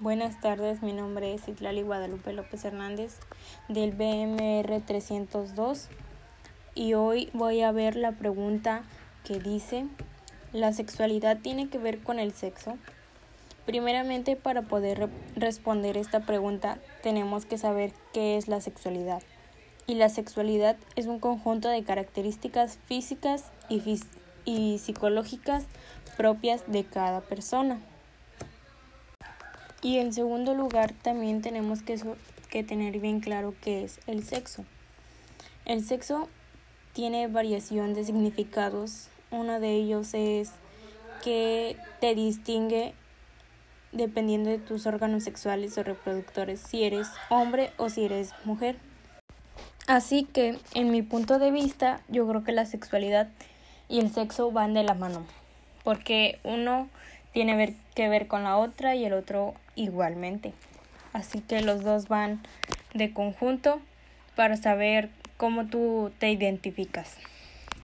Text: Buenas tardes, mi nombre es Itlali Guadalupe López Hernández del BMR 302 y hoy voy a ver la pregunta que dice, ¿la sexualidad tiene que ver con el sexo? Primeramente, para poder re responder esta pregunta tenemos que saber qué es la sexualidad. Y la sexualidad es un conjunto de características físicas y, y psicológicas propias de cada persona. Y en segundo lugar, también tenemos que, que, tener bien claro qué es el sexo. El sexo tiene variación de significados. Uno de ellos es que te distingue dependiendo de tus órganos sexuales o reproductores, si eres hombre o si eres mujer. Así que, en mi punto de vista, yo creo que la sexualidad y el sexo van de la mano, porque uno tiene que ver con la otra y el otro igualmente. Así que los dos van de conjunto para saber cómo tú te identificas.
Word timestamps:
Buenas 0.00 0.40
tardes, 0.40 0.82
mi 0.82 0.92
nombre 0.92 1.34
es 1.34 1.46
Itlali 1.46 1.82
Guadalupe 1.82 2.32
López 2.32 2.64
Hernández 2.64 3.16
del 3.68 3.92
BMR 3.92 4.80
302 4.84 5.88
y 6.74 6.94
hoy 6.94 7.30
voy 7.32 7.62
a 7.62 7.70
ver 7.70 7.94
la 7.94 8.10
pregunta 8.10 8.82
que 9.22 9.38
dice, 9.38 9.86
¿la 10.52 10.72
sexualidad 10.72 11.38
tiene 11.38 11.68
que 11.68 11.78
ver 11.78 12.02
con 12.02 12.18
el 12.18 12.32
sexo? 12.32 12.76
Primeramente, 13.66 14.34
para 14.34 14.62
poder 14.62 14.98
re 14.98 15.08
responder 15.36 15.96
esta 15.96 16.26
pregunta 16.26 16.78
tenemos 17.04 17.46
que 17.46 17.56
saber 17.56 17.92
qué 18.12 18.36
es 18.36 18.48
la 18.48 18.60
sexualidad. 18.60 19.22
Y 19.86 19.94
la 19.94 20.08
sexualidad 20.08 20.76
es 20.96 21.06
un 21.06 21.20
conjunto 21.20 21.68
de 21.68 21.84
características 21.84 22.78
físicas 22.86 23.52
y, 23.68 24.00
y 24.44 24.78
psicológicas 24.78 25.66
propias 26.16 26.64
de 26.66 26.82
cada 26.82 27.20
persona. 27.20 27.80
Y 29.84 29.98
en 29.98 30.14
segundo 30.14 30.54
lugar, 30.54 30.94
también 30.94 31.42
tenemos 31.42 31.82
que, 31.82 32.00
que, 32.48 32.64
tener 32.64 33.00
bien 33.00 33.20
claro 33.20 33.54
qué 33.60 33.84
es 33.84 34.00
el 34.06 34.24
sexo. 34.24 34.64
El 35.66 35.84
sexo 35.84 36.30
tiene 36.94 37.28
variación 37.28 37.92
de 37.92 38.02
significados. 38.02 39.08
Uno 39.30 39.60
de 39.60 39.74
ellos 39.74 40.14
es 40.14 40.52
que 41.22 41.76
te 42.00 42.14
distingue 42.14 42.94
dependiendo 43.92 44.48
de 44.48 44.56
tus 44.56 44.86
órganos 44.86 45.22
sexuales 45.22 45.76
o 45.76 45.82
reproductores, 45.82 46.60
si 46.60 46.84
eres 46.84 47.08
hombre 47.28 47.70
o 47.76 47.90
si 47.90 48.06
eres 48.06 48.32
mujer. 48.46 48.76
Así 49.86 50.24
que, 50.24 50.58
en 50.72 50.92
mi 50.92 51.02
punto 51.02 51.38
de 51.38 51.50
vista, 51.50 52.00
yo 52.08 52.26
creo 52.26 52.42
que 52.42 52.52
la 52.52 52.64
sexualidad 52.64 53.28
y 53.90 54.00
el 54.00 54.10
sexo 54.10 54.50
van 54.50 54.72
de 54.72 54.82
la 54.82 54.94
mano, 54.94 55.26
porque 55.82 56.38
uno 56.42 56.88
tiene 57.34 57.74
que 57.94 58.08
ver 58.08 58.28
con 58.28 58.44
la 58.44 58.56
otra 58.56 58.94
y 58.94 59.04
el 59.04 59.12
otro 59.12 59.54
igualmente. 59.74 60.54
Así 61.12 61.40
que 61.40 61.60
los 61.60 61.82
dos 61.82 62.08
van 62.08 62.40
de 62.94 63.12
conjunto 63.12 63.80
para 64.36 64.56
saber 64.56 65.10
cómo 65.36 65.66
tú 65.66 66.12
te 66.18 66.30
identificas. 66.30 67.18